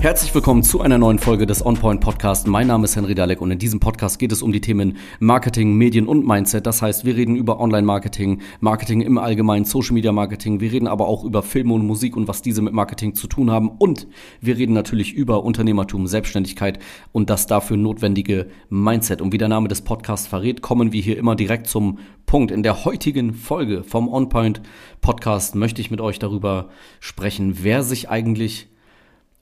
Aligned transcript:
Herzlich 0.00 0.34
willkommen 0.34 0.62
zu 0.62 0.80
einer 0.80 0.96
neuen 0.96 1.18
Folge 1.18 1.44
des 1.44 1.64
OnPoint 1.64 2.00
Podcast. 2.00 2.46
Mein 2.46 2.68
Name 2.68 2.86
ist 2.86 2.96
Henry 2.96 3.14
Dalek 3.14 3.42
und 3.42 3.50
in 3.50 3.58
diesem 3.58 3.80
Podcast 3.80 4.18
geht 4.18 4.32
es 4.32 4.40
um 4.40 4.50
die 4.50 4.62
Themen 4.62 4.96
Marketing, 5.18 5.74
Medien 5.74 6.06
und 6.06 6.26
Mindset. 6.26 6.66
Das 6.66 6.80
heißt, 6.80 7.04
wir 7.04 7.16
reden 7.16 7.36
über 7.36 7.60
Online-Marketing, 7.60 8.40
Marketing 8.60 9.02
im 9.02 9.18
Allgemeinen, 9.18 9.66
Social-Media-Marketing. 9.66 10.60
Wir 10.60 10.72
reden 10.72 10.86
aber 10.86 11.06
auch 11.06 11.22
über 11.22 11.42
Filme 11.42 11.74
und 11.74 11.86
Musik 11.86 12.16
und 12.16 12.28
was 12.28 12.40
diese 12.40 12.62
mit 12.62 12.72
Marketing 12.72 13.14
zu 13.14 13.26
tun 13.26 13.50
haben. 13.50 13.68
Und 13.68 14.08
wir 14.40 14.56
reden 14.56 14.72
natürlich 14.72 15.12
über 15.12 15.44
Unternehmertum, 15.44 16.06
Selbstständigkeit 16.06 16.78
und 17.12 17.28
das 17.28 17.46
dafür 17.46 17.76
notwendige 17.76 18.46
Mindset. 18.70 19.20
Und 19.20 19.34
wie 19.34 19.38
der 19.38 19.48
Name 19.48 19.68
des 19.68 19.82
Podcasts 19.82 20.26
verrät, 20.26 20.62
kommen 20.62 20.94
wir 20.94 21.02
hier 21.02 21.18
immer 21.18 21.36
direkt 21.36 21.66
zum 21.66 21.98
Punkt. 22.24 22.52
In 22.52 22.62
der 22.62 22.86
heutigen 22.86 23.34
Folge 23.34 23.84
vom 23.84 24.08
OnPoint 24.08 24.62
Podcast 25.02 25.54
möchte 25.56 25.82
ich 25.82 25.90
mit 25.90 26.00
euch 26.00 26.18
darüber 26.18 26.70
sprechen, 27.00 27.58
wer 27.60 27.82
sich 27.82 28.08
eigentlich 28.08 28.69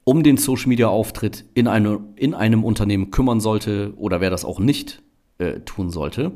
um 0.08 0.22
den 0.22 0.38
Social 0.38 0.68
Media 0.68 0.88
Auftritt 0.88 1.44
in, 1.52 1.68
eine, 1.68 2.00
in 2.16 2.32
einem 2.32 2.64
Unternehmen 2.64 3.10
kümmern 3.10 3.40
sollte 3.40 3.92
oder 3.98 4.22
wer 4.22 4.30
das 4.30 4.42
auch 4.42 4.58
nicht 4.58 5.02
äh, 5.36 5.60
tun 5.66 5.90
sollte. 5.90 6.32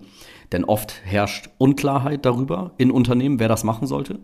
Denn 0.53 0.65
oft 0.65 1.01
herrscht 1.07 1.48
Unklarheit 1.57 2.27
darüber 2.27 2.73
in 2.77 2.91
Unternehmen, 2.91 3.41
wer 3.41 3.48
das 3.48 3.65
machen 3.65 3.87
sollte. 3.87 4.19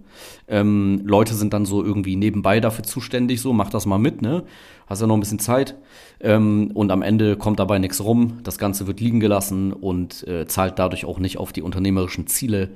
Ähm, 0.49 1.01
Leute 1.03 1.33
sind 1.33 1.55
dann 1.55 1.65
so 1.65 1.83
irgendwie 1.83 2.17
nebenbei 2.17 2.61
dafür 2.61 2.85
zuständig, 2.85 3.41
so 3.41 3.55
mach 3.55 3.71
das 3.71 3.87
mal 3.87 3.97
mit, 3.97 4.21
ne? 4.21 4.45
Hast 4.87 5.01
ja 5.01 5.07
noch 5.07 5.17
ein 5.17 5.21
bisschen 5.21 5.39
Zeit. 5.39 5.77
Ähm, 6.21 6.71
und 6.75 6.91
am 6.93 7.01
Ende 7.01 7.37
kommt 7.37 7.59
dabei 7.59 7.79
nichts 7.79 8.05
rum. 8.05 8.41
Das 8.43 8.59
Ganze 8.59 8.87
wird 8.87 9.01
liegen 9.01 9.19
gelassen 9.19 9.73
und 9.73 10.29
äh, 10.29 10.47
zahlt 10.47 10.79
dadurch 10.79 11.07
auch 11.07 11.21
nicht 11.21 11.39
auf 11.39 11.55
die 11.55 11.63
unternehmerischen 11.63 12.27
Ziele 12.27 12.73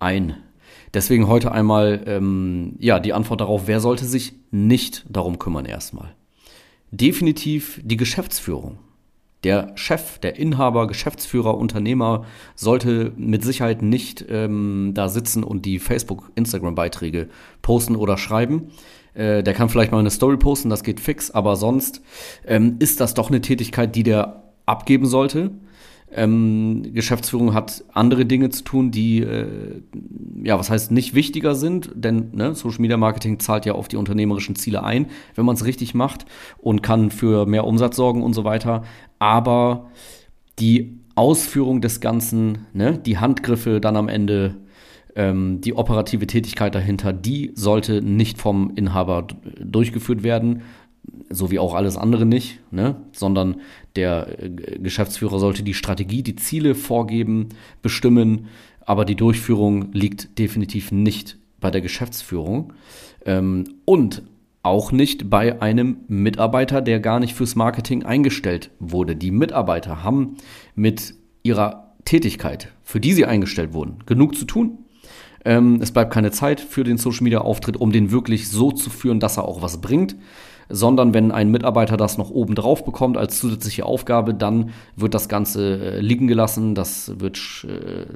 ein. 0.00 0.36
Deswegen 0.92 1.28
heute 1.28 1.52
einmal 1.52 2.02
ähm, 2.06 2.74
ja 2.78 2.98
die 2.98 3.12
Antwort 3.12 3.40
darauf, 3.40 3.66
wer 3.66 3.80
sollte 3.80 4.04
sich 4.04 4.34
nicht 4.50 5.04
darum 5.08 5.38
kümmern 5.38 5.64
erstmal. 5.64 6.14
Definitiv 6.90 7.80
die 7.84 7.96
Geschäftsführung. 7.96 8.78
Der 9.44 9.72
Chef, 9.74 10.18
der 10.18 10.36
Inhaber, 10.36 10.86
Geschäftsführer, 10.86 11.56
Unternehmer 11.56 12.26
sollte 12.56 13.12
mit 13.16 13.42
Sicherheit 13.42 13.80
nicht 13.80 14.26
ähm, 14.28 14.92
da 14.94 15.08
sitzen 15.08 15.44
und 15.44 15.64
die 15.64 15.78
Facebook, 15.78 16.30
Instagram-Beiträge 16.34 17.28
posten 17.62 17.96
oder 17.96 18.18
schreiben. 18.18 18.72
Äh, 19.14 19.42
der 19.42 19.54
kann 19.54 19.70
vielleicht 19.70 19.92
mal 19.92 19.98
eine 19.98 20.10
Story 20.10 20.36
posten, 20.36 20.68
das 20.68 20.82
geht 20.82 21.00
fix, 21.00 21.30
aber 21.30 21.56
sonst 21.56 22.02
ähm, 22.46 22.76
ist 22.80 23.00
das 23.00 23.14
doch 23.14 23.30
eine 23.30 23.40
Tätigkeit, 23.40 23.96
die 23.96 24.02
der 24.02 24.42
abgeben 24.66 25.06
sollte. 25.06 25.52
Ähm, 26.12 26.92
Geschäftsführung 26.92 27.54
hat 27.54 27.84
andere 27.92 28.26
Dinge 28.26 28.50
zu 28.50 28.64
tun, 28.64 28.90
die, 28.90 29.20
äh, 29.20 29.82
ja, 30.42 30.58
was 30.58 30.68
heißt 30.68 30.90
nicht 30.90 31.14
wichtiger 31.14 31.54
sind, 31.54 31.90
denn 31.94 32.30
ne, 32.32 32.54
Social 32.54 32.80
Media 32.80 32.96
Marketing 32.96 33.38
zahlt 33.38 33.64
ja 33.64 33.74
auf 33.74 33.86
die 33.86 33.96
unternehmerischen 33.96 34.56
Ziele 34.56 34.82
ein, 34.82 35.06
wenn 35.36 35.44
man 35.44 35.54
es 35.54 35.64
richtig 35.64 35.94
macht 35.94 36.26
und 36.58 36.82
kann 36.82 37.10
für 37.10 37.46
mehr 37.46 37.64
Umsatz 37.64 37.96
sorgen 37.96 38.24
und 38.24 38.34
so 38.34 38.42
weiter. 38.42 38.82
Aber 39.20 39.90
die 40.58 40.98
Ausführung 41.14 41.80
des 41.80 42.00
Ganzen, 42.00 42.66
ne, 42.72 42.98
die 42.98 43.18
Handgriffe 43.18 43.80
dann 43.80 43.96
am 43.96 44.08
Ende, 44.08 44.56
ähm, 45.14 45.60
die 45.60 45.74
operative 45.74 46.26
Tätigkeit 46.26 46.74
dahinter, 46.74 47.12
die 47.12 47.52
sollte 47.54 48.02
nicht 48.02 48.38
vom 48.38 48.72
Inhaber 48.74 49.26
durchgeführt 49.60 50.22
werden, 50.22 50.62
so 51.28 51.50
wie 51.50 51.58
auch 51.58 51.74
alles 51.74 51.96
andere 51.96 52.26
nicht, 52.26 52.60
ne? 52.70 52.96
sondern 53.12 53.60
der 53.96 54.42
äh, 54.42 54.50
Geschäftsführer 54.50 55.38
sollte 55.38 55.62
die 55.62 55.74
Strategie, 55.74 56.22
die 56.22 56.36
Ziele 56.36 56.74
vorgeben, 56.74 57.50
bestimmen, 57.82 58.46
aber 58.80 59.04
die 59.04 59.16
Durchführung 59.16 59.92
liegt 59.92 60.38
definitiv 60.38 60.92
nicht 60.92 61.38
bei 61.60 61.70
der 61.70 61.80
Geschäftsführung 61.80 62.72
ähm, 63.24 63.64
und 63.84 64.22
auch 64.62 64.92
nicht 64.92 65.30
bei 65.30 65.62
einem 65.62 65.98
Mitarbeiter, 66.08 66.82
der 66.82 67.00
gar 67.00 67.20
nicht 67.20 67.34
fürs 67.34 67.54
Marketing 67.54 68.02
eingestellt 68.04 68.70
wurde. 68.78 69.16
Die 69.16 69.30
Mitarbeiter 69.30 70.02
haben 70.02 70.36
mit 70.74 71.14
ihrer 71.42 71.94
Tätigkeit, 72.04 72.72
für 72.82 73.00
die 73.00 73.12
sie 73.12 73.24
eingestellt 73.24 73.72
wurden, 73.72 73.98
genug 74.06 74.36
zu 74.36 74.44
tun. 74.44 74.78
Ähm, 75.44 75.80
es 75.80 75.92
bleibt 75.92 76.12
keine 76.12 76.30
Zeit 76.30 76.60
für 76.60 76.84
den 76.84 76.98
Social 76.98 77.24
Media 77.24 77.40
Auftritt, 77.40 77.76
um 77.76 77.92
den 77.92 78.10
wirklich 78.10 78.48
so 78.48 78.72
zu 78.72 78.90
führen, 78.90 79.20
dass 79.20 79.36
er 79.36 79.44
auch 79.44 79.62
was 79.62 79.80
bringt 79.80 80.16
sondern 80.70 81.12
wenn 81.12 81.32
ein 81.32 81.50
Mitarbeiter 81.50 81.96
das 81.96 82.16
noch 82.16 82.30
oben 82.30 82.54
drauf 82.54 82.84
bekommt 82.84 83.16
als 83.16 83.38
zusätzliche 83.38 83.84
Aufgabe, 83.84 84.32
dann 84.32 84.70
wird 84.96 85.14
das 85.14 85.28
Ganze 85.28 85.96
äh, 85.96 86.00
liegen 86.00 86.28
gelassen, 86.28 86.74
das 86.74 87.20
wird 87.20 87.66
äh, 87.68 88.06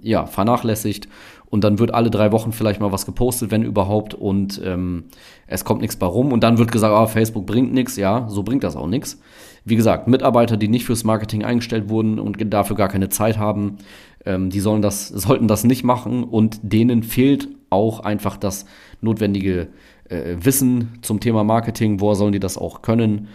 ja 0.00 0.26
vernachlässigt 0.26 1.08
und 1.46 1.64
dann 1.64 1.78
wird 1.78 1.94
alle 1.94 2.10
drei 2.10 2.30
Wochen 2.30 2.52
vielleicht 2.52 2.80
mal 2.80 2.92
was 2.92 3.06
gepostet, 3.06 3.50
wenn 3.50 3.62
überhaupt, 3.62 4.12
und 4.12 4.60
ähm, 4.62 5.04
es 5.46 5.64
kommt 5.64 5.80
nichts 5.80 5.96
bei 5.96 6.06
rum 6.06 6.30
und 6.30 6.44
dann 6.44 6.58
wird 6.58 6.70
gesagt, 6.70 6.94
ah, 6.94 7.06
Facebook 7.06 7.46
bringt 7.46 7.72
nichts, 7.72 7.96
ja, 7.96 8.26
so 8.28 8.42
bringt 8.42 8.64
das 8.64 8.76
auch 8.76 8.86
nichts. 8.86 9.20
Wie 9.64 9.76
gesagt, 9.76 10.06
Mitarbeiter, 10.06 10.58
die 10.58 10.68
nicht 10.68 10.84
fürs 10.84 11.04
Marketing 11.04 11.42
eingestellt 11.42 11.88
wurden 11.88 12.18
und 12.18 12.36
dafür 12.52 12.76
gar 12.76 12.88
keine 12.88 13.08
Zeit 13.08 13.38
haben, 13.38 13.78
ähm, 14.26 14.50
die 14.50 14.60
sollen 14.60 14.82
das, 14.82 15.08
sollten 15.08 15.48
das 15.48 15.64
nicht 15.64 15.84
machen 15.84 16.24
und 16.24 16.60
denen 16.62 17.02
fehlt 17.02 17.48
auch 17.70 18.00
einfach 18.00 18.36
das 18.36 18.66
notwendige 19.00 19.68
äh, 20.08 20.36
Wissen 20.40 20.98
zum 21.02 21.20
Thema 21.20 21.44
Marketing, 21.44 22.00
woher 22.00 22.14
sollen 22.14 22.32
die 22.32 22.40
das 22.40 22.58
auch 22.58 22.82
können. 22.82 23.28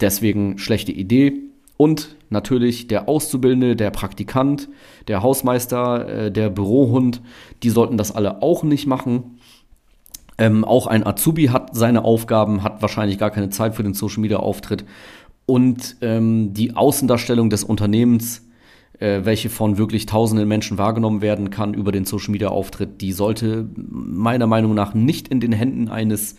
Deswegen 0.00 0.58
schlechte 0.58 0.92
Idee. 0.92 1.34
Und 1.76 2.16
natürlich 2.28 2.88
der 2.88 3.08
Auszubildende, 3.08 3.74
der 3.74 3.90
Praktikant, 3.90 4.68
der 5.08 5.22
Hausmeister, 5.22 6.08
äh, 6.26 6.32
der 6.32 6.50
Bürohund, 6.50 7.22
die 7.62 7.70
sollten 7.70 7.96
das 7.96 8.14
alle 8.14 8.42
auch 8.42 8.62
nicht 8.62 8.86
machen. 8.86 9.38
Ähm, 10.36 10.64
auch 10.64 10.86
ein 10.86 11.06
Azubi 11.06 11.46
hat 11.46 11.74
seine 11.74 12.04
Aufgaben, 12.04 12.62
hat 12.62 12.82
wahrscheinlich 12.82 13.18
gar 13.18 13.30
keine 13.30 13.48
Zeit 13.48 13.74
für 13.74 13.82
den 13.82 13.94
Social 13.94 14.20
Media 14.20 14.38
Auftritt. 14.38 14.84
Und 15.46 15.96
ähm, 16.02 16.52
die 16.52 16.76
Außendarstellung 16.76 17.50
des 17.50 17.64
Unternehmens 17.64 18.46
äh, 19.00 19.24
welche 19.24 19.48
von 19.50 19.78
wirklich 19.78 20.06
tausenden 20.06 20.46
Menschen 20.46 20.78
wahrgenommen 20.78 21.22
werden 21.22 21.50
kann 21.50 21.74
über 21.74 21.90
den 21.90 22.04
Social 22.04 22.30
Media 22.30 22.48
Auftritt, 22.48 23.00
die 23.00 23.12
sollte 23.12 23.68
meiner 23.76 24.46
Meinung 24.46 24.74
nach 24.74 24.94
nicht 24.94 25.28
in 25.28 25.40
den 25.40 25.52
Händen 25.52 25.88
eines 25.88 26.36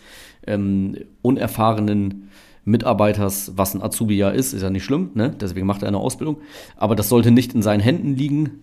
ähm, 0.48 0.96
unerfahrenen 1.22 2.30
Mitarbeiters, 2.64 3.54
was 3.56 3.74
ein 3.74 3.82
Azubi 3.82 4.16
ja 4.16 4.30
ist, 4.30 4.54
ist 4.54 4.62
ja 4.62 4.70
nicht 4.70 4.86
schlimm, 4.86 5.10
ne? 5.16 5.36
deswegen 5.42 5.66
macht 5.66 5.82
er 5.82 5.88
eine 5.88 5.98
Ausbildung, 5.98 6.38
aber 6.78 6.96
das 6.96 7.10
sollte 7.10 7.32
nicht 7.32 7.54
in 7.56 7.64
seinen 7.64 7.80
Händen 7.80 8.16
liegen, 8.16 8.60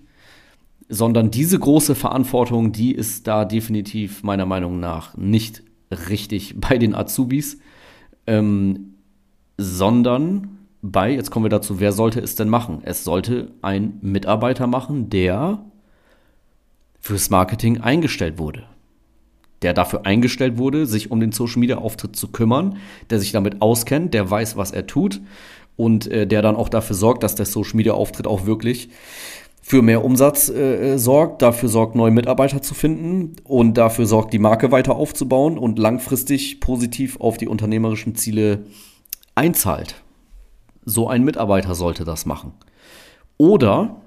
sondern 0.88 1.32
diese 1.32 1.58
große 1.58 1.96
Verantwortung, 1.96 2.70
die 2.70 2.92
ist 2.92 3.26
da 3.26 3.44
definitiv 3.44 4.22
meiner 4.22 4.46
Meinung 4.46 4.78
nach 4.78 5.16
nicht 5.16 5.64
richtig 6.08 6.54
bei 6.60 6.78
den 6.78 6.94
Azubis, 6.94 7.58
ähm, 8.28 8.94
sondern 9.56 10.57
bei, 10.82 11.10
jetzt 11.10 11.30
kommen 11.30 11.44
wir 11.44 11.50
dazu, 11.50 11.80
wer 11.80 11.92
sollte 11.92 12.20
es 12.20 12.34
denn 12.34 12.48
machen? 12.48 12.80
Es 12.84 13.04
sollte 13.04 13.52
ein 13.62 13.98
Mitarbeiter 14.00 14.66
machen, 14.66 15.10
der 15.10 15.64
fürs 17.00 17.30
Marketing 17.30 17.80
eingestellt 17.80 18.38
wurde. 18.38 18.64
Der 19.62 19.74
dafür 19.74 20.06
eingestellt 20.06 20.56
wurde, 20.56 20.86
sich 20.86 21.10
um 21.10 21.18
den 21.18 21.32
Social 21.32 21.58
Media 21.58 21.78
Auftritt 21.78 22.14
zu 22.14 22.28
kümmern, 22.28 22.76
der 23.10 23.18
sich 23.18 23.32
damit 23.32 23.60
auskennt, 23.60 24.14
der 24.14 24.30
weiß, 24.30 24.56
was 24.56 24.70
er 24.70 24.86
tut 24.86 25.20
und 25.76 26.06
äh, 26.06 26.26
der 26.26 26.42
dann 26.42 26.54
auch 26.54 26.68
dafür 26.68 26.94
sorgt, 26.94 27.22
dass 27.22 27.34
der 27.34 27.46
Social 27.46 27.76
Media 27.76 27.94
Auftritt 27.94 28.26
auch 28.26 28.46
wirklich 28.46 28.90
für 29.60 29.82
mehr 29.82 30.04
Umsatz 30.04 30.48
äh, 30.48 30.96
sorgt, 30.96 31.42
dafür 31.42 31.68
sorgt, 31.68 31.94
neue 31.94 32.10
Mitarbeiter 32.10 32.62
zu 32.62 32.74
finden 32.74 33.36
und 33.44 33.74
dafür 33.74 34.06
sorgt, 34.06 34.32
die 34.32 34.38
Marke 34.38 34.70
weiter 34.70 34.96
aufzubauen 34.96 35.58
und 35.58 35.78
langfristig 35.78 36.60
positiv 36.60 37.20
auf 37.20 37.36
die 37.36 37.48
unternehmerischen 37.48 38.14
Ziele 38.14 38.64
einzahlt. 39.34 39.96
So 40.88 41.06
ein 41.06 41.22
Mitarbeiter 41.22 41.74
sollte 41.74 42.04
das 42.04 42.24
machen. 42.24 42.52
Oder 43.36 44.00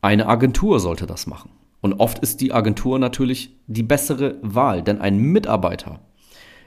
eine 0.00 0.28
Agentur 0.28 0.80
sollte 0.80 1.06
das 1.06 1.26
machen. 1.26 1.50
Und 1.82 2.00
oft 2.00 2.20
ist 2.20 2.40
die 2.40 2.54
Agentur 2.54 2.98
natürlich 2.98 3.54
die 3.66 3.82
bessere 3.82 4.36
Wahl, 4.40 4.82
denn 4.82 4.98
ein 4.98 5.18
Mitarbeiter, 5.18 6.00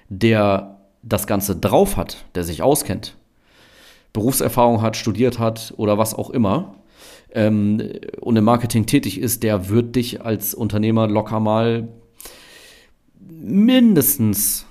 der 0.08 0.78
das 1.02 1.26
Ganze 1.26 1.56
drauf 1.56 1.98
hat, 1.98 2.26
der 2.36 2.44
sich 2.44 2.62
auskennt, 2.62 3.18
Berufserfahrung 4.14 4.84
hat, 4.84 4.96
studiert 4.96 5.40
hat 5.40 5.74
oder 5.78 5.98
was 5.98 6.14
auch 6.14 6.30
immer 6.30 6.76
ähm, 7.32 7.82
und 8.22 8.36
im 8.36 8.44
Marketing 8.44 8.86
tätig 8.86 9.20
ist, 9.20 9.42
der 9.42 9.70
wird 9.70 9.96
dich 9.96 10.22
als 10.24 10.54
Unternehmer 10.54 11.08
locker 11.08 11.40
mal 11.40 11.88
mindestens 13.20 14.68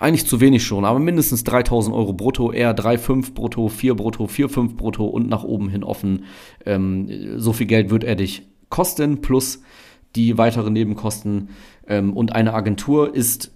eigentlich 0.00 0.26
zu 0.26 0.40
wenig 0.40 0.64
schon, 0.64 0.84
aber 0.84 0.98
mindestens 0.98 1.44
3000 1.44 1.94
Euro 1.94 2.14
brutto, 2.14 2.50
eher 2.50 2.74
3,5 2.74 3.34
brutto, 3.34 3.68
4 3.68 3.94
brutto, 3.94 4.24
4,5 4.24 4.74
brutto 4.74 5.06
und 5.06 5.28
nach 5.28 5.44
oben 5.44 5.68
hin 5.68 5.84
offen. 5.84 6.24
Ähm, 6.64 7.38
so 7.38 7.52
viel 7.52 7.66
Geld 7.66 7.90
wird 7.90 8.02
er 8.02 8.16
dich 8.16 8.42
kosten, 8.70 9.20
plus 9.20 9.62
die 10.16 10.38
weiteren 10.38 10.72
Nebenkosten. 10.72 11.50
Ähm, 11.86 12.14
und 12.16 12.34
eine 12.34 12.54
Agentur 12.54 13.14
ist 13.14 13.52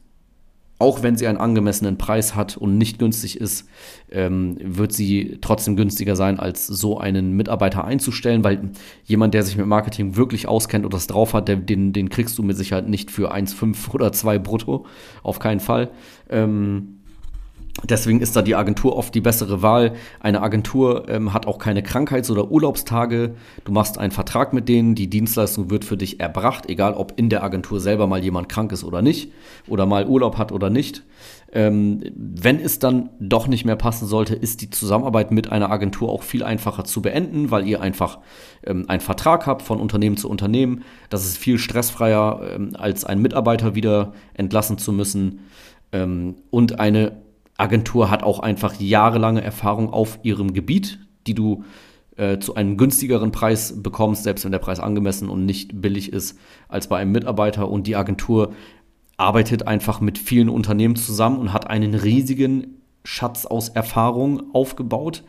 auch 0.85 1.03
wenn 1.03 1.17
sie 1.17 1.27
einen 1.27 1.39
angemessenen 1.39 1.97
Preis 1.97 2.35
hat 2.35 2.59
und 2.59 2.77
nicht 2.77 2.99
günstig 2.99 3.41
ist, 3.41 3.67
ähm, 4.11 4.59
wird 4.61 4.93
sie 4.93 5.39
trotzdem 5.41 5.77
günstiger 5.77 6.15
sein, 6.15 6.39
als 6.39 6.67
so 6.67 6.99
einen 6.99 7.33
Mitarbeiter 7.33 7.85
einzustellen, 7.85 8.45
weil 8.45 8.71
jemand, 9.05 9.33
der 9.33 9.45
sich 9.45 9.57
mit 9.57 9.65
Marketing 9.65 10.17
wirklich 10.17 10.47
auskennt 10.47 10.85
und 10.85 10.93
das 10.93 11.07
drauf 11.07 11.33
hat, 11.33 11.49
der, 11.49 11.57
den, 11.57 11.95
den 11.95 12.11
kriegst 12.11 12.37
du 12.37 12.43
mit 12.43 12.59
Sicherheit 12.59 12.87
nicht 12.87 13.11
für 13.11 13.35
1,5 13.35 13.95
oder 13.95 14.13
2 14.13 14.39
brutto, 14.39 14.85
auf 15.23 15.39
keinen 15.39 15.61
Fall. 15.61 15.91
Ähm, 16.29 16.99
Deswegen 17.83 18.21
ist 18.21 18.37
da 18.37 18.43
die 18.43 18.55
Agentur 18.55 18.97
oft 18.97 19.15
die 19.15 19.21
bessere 19.21 19.61
Wahl. 19.61 19.95
Eine 20.21 20.43
Agentur 20.43 21.09
ähm, 21.09 21.35
hat 21.35 21.47
auch 21.47 21.59
keine 21.59 21.83
Krankheits- 21.83 22.31
oder 22.31 22.51
Urlaubstage. 22.51 23.35
Du 23.65 23.73
machst 23.73 23.99
einen 23.99 24.13
Vertrag 24.13 24.53
mit 24.53 24.69
denen, 24.69 24.95
die 24.95 25.11
Dienstleistung 25.11 25.71
wird 25.71 25.85
für 25.85 25.97
dich 25.97 26.21
erbracht, 26.21 26.71
egal 26.71 26.95
ob 26.95 27.15
in 27.17 27.29
der 27.29 27.43
Agentur 27.43 27.81
selber 27.81 28.07
mal 28.07 28.23
jemand 28.23 28.49
krank 28.49 28.71
ist 28.71 28.85
oder 28.85 29.03
nicht 29.03 29.33
oder 29.67 29.87
mal 29.87 30.07
Urlaub 30.07 30.39
hat 30.39 30.53
oder 30.53 30.71
nicht. 30.71 31.03
Ähm, 31.53 32.01
wenn 32.15 32.61
es 32.61 32.79
dann 32.79 33.11
doch 33.19 33.49
nicht 33.49 33.65
mehr 33.65 33.77
passen 33.77 34.07
sollte, 34.07 34.35
ist 34.35 34.63
die 34.63 34.71
Zusammenarbeit 34.71 35.33
mit 35.33 35.51
einer 35.51 35.71
Agentur 35.71 36.11
auch 36.11 36.23
viel 36.23 36.45
einfacher 36.45 36.85
zu 36.85 37.03
beenden, 37.03 37.51
weil 37.51 37.67
ihr 37.67 37.81
einfach 37.81 38.21
ähm, 38.65 38.85
einen 38.89 39.01
Vertrag 39.01 39.47
habt 39.47 39.63
von 39.63 39.81
Unternehmen 39.81 40.17
zu 40.17 40.31
Unternehmen. 40.31 40.85
Das 41.11 41.25
ist 41.25 41.37
viel 41.37 41.59
stressfreier, 41.59 42.41
ähm, 42.55 42.71
als 42.75 43.05
einen 43.05 43.21
Mitarbeiter 43.21 43.75
wieder 43.75 44.15
entlassen 44.33 44.79
zu 44.79 44.93
müssen. 44.93 45.41
Ähm, 45.93 46.37
und 46.51 46.81
eine 46.81 47.24
Agentur 47.57 48.11
hat 48.11 48.23
auch 48.23 48.41
einfach 48.41 48.75
jahrelange 48.81 49.43
Erfahrung 49.43 49.93
auf 49.93 50.19
ihrem 50.23 50.53
Gebiet, 50.53 50.99
die 51.27 51.35
du 51.35 51.65
äh, 52.17 52.39
zu 52.39 52.55
einem 52.55 52.77
günstigeren 52.77 53.33
Preis 53.33 53.83
bekommst, 53.83 54.25
selbst 54.25 54.45
wenn 54.45 54.53
der 54.53 54.59
Preis 54.59 54.81
angemessen 54.81 55.29
und 55.29 55.47
nicht 55.47 55.81
billig 55.81 56.13
ist, 56.13 56.39
als 56.69 56.89
bei 56.89 56.99
einem 56.99 57.13
Mitarbeiter. 57.13 57.69
Und 57.69 57.87
die 57.87 57.97
Agentur 57.97 58.53
arbeitet 59.17 59.67
einfach 59.67 60.01
mit 60.01 60.19
vielen 60.19 60.49
Unternehmen 60.49 60.97
zusammen 60.97 61.39
und 61.39 61.53
hat 61.53 61.69
einen 61.69 61.95
riesigen 61.95 62.83
Schatz 63.05 63.47
aus 63.47 63.69
Erfahrung 63.69 64.55
aufgebaut, 64.55 65.25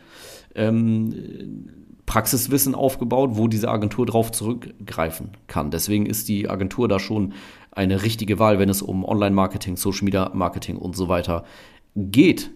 ähm, 0.54 1.70
Praxiswissen 2.06 2.74
aufgebaut, 2.74 3.30
wo 3.34 3.48
diese 3.48 3.68
Agentur 3.68 4.06
drauf 4.06 4.30
zurückgreifen 4.30 5.30
kann. 5.48 5.70
Deswegen 5.70 6.06
ist 6.06 6.28
die 6.28 6.48
Agentur 6.48 6.88
da 6.88 7.00
schon 7.00 7.34
eine 7.72 8.02
richtige 8.02 8.38
Wahl, 8.38 8.58
wenn 8.58 8.68
es 8.68 8.80
um 8.80 9.04
Online-Marketing, 9.04 9.76
Social-Media-Marketing 9.76 10.76
und 10.76 10.96
so 10.96 11.08
weiter 11.08 11.44
geht. 11.96 12.50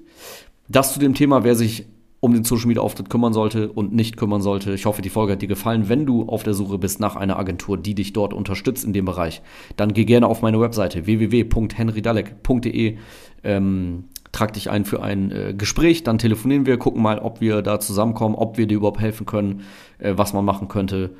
Das 0.69 0.93
zu 0.95 1.01
dem 1.01 1.15
Thema, 1.15 1.43
wer 1.43 1.57
sich 1.57 1.87
um 2.21 2.35
den 2.35 2.45
Social 2.45 2.69
Media 2.69 2.83
Auftritt 2.83 3.09
kümmern 3.09 3.33
sollte 3.33 3.73
und 3.73 3.95
nicht 3.95 4.19
kümmern 4.19 4.43
sollte. 4.43 4.73
Ich 4.75 4.85
hoffe, 4.85 5.01
die 5.01 5.09
Folge 5.09 5.33
hat 5.33 5.43
dir 5.43 5.49
gefallen. 5.49 5.89
Wenn 5.89 6.05
du 6.05 6.29
auf 6.29 6.43
der 6.43 6.53
Suche 6.53 6.79
bist 6.79 7.01
nach 7.01 7.17
einer 7.17 7.39
Agentur, 7.39 7.79
die 7.79 7.95
dich 7.95 8.13
dort 8.13 8.35
unterstützt 8.35 8.85
in 8.85 8.93
dem 8.93 9.07
Bereich, 9.07 9.41
dann 9.77 9.95
geh 9.95 10.05
gerne 10.05 10.27
auf 10.27 10.43
meine 10.43 10.61
Webseite 10.61 11.07
www.henrydalek.de. 11.07 12.99
Ähm, 13.43 14.05
trag 14.33 14.53
dich 14.53 14.71
ein 14.71 14.85
für 14.85 15.03
ein 15.03 15.33
äh, 15.33 15.55
Gespräch, 15.57 16.05
dann 16.05 16.19
telefonieren 16.19 16.67
wir, 16.67 16.77
gucken 16.77 17.03
mal, 17.03 17.19
ob 17.19 17.41
wir 17.41 17.63
da 17.63 17.81
zusammenkommen, 17.81 18.35
ob 18.35 18.59
wir 18.59 18.67
dir 18.67 18.77
überhaupt 18.77 19.01
helfen 19.01 19.27
können, 19.27 19.63
äh, 19.99 20.13
was 20.17 20.35
man 20.35 20.45
machen 20.45 20.69
könnte. 20.69 21.11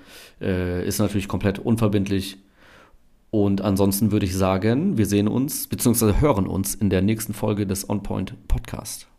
Äh, 0.41 0.87
ist 0.87 0.99
natürlich 0.99 1.29
komplett 1.29 1.59
unverbindlich. 1.59 2.37
Und 3.31 3.61
ansonsten 3.61 4.11
würde 4.11 4.27
ich 4.27 4.35
sagen, 4.35 4.99
wir 4.99 5.07
sehen 5.07 5.29
uns 5.29 5.69
bzw. 5.69 6.21
hören 6.21 6.47
uns 6.47 6.75
in 6.75 6.91
der 6.91 7.03
nächsten 7.03 7.33
Folge 7.33 7.67
des 7.67 7.89
On 7.89 8.03
Point 8.03 8.49
Podcast. 8.49 9.10